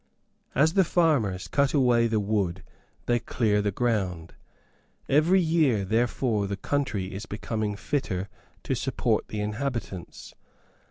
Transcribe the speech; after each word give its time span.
As 0.55 0.73
the 0.73 0.83
farmers 0.83 1.47
cut 1.47 1.75
away 1.75 2.07
the 2.07 2.19
wood 2.19 2.63
they 3.05 3.19
clear 3.19 3.61
the 3.61 3.69
ground. 3.69 4.33
Every 5.07 5.39
year, 5.39 5.85
therefore, 5.85 6.47
the 6.47 6.57
country 6.57 7.13
is 7.13 7.27
becoming 7.27 7.75
fitter 7.75 8.27
to 8.63 8.73
support 8.73 9.27
the 9.27 9.41
inhabitants. 9.41 10.33